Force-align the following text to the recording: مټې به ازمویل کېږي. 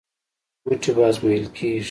مټې 0.65 0.91
به 0.95 1.03
ازمویل 1.09 1.45
کېږي. 1.55 1.79